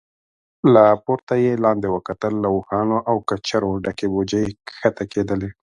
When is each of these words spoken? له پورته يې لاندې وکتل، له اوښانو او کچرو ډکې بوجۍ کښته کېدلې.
له 0.73 0.83
پورته 1.05 1.33
يې 1.45 1.53
لاندې 1.65 1.87
وکتل، 1.95 2.33
له 2.43 2.47
اوښانو 2.55 2.97
او 3.09 3.15
کچرو 3.29 3.71
ډکې 3.83 4.07
بوجۍ 4.13 4.45
کښته 4.67 5.03
کېدلې. 5.13 5.49